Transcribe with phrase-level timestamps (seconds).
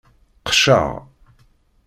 [0.51, 0.83] Qceɛ!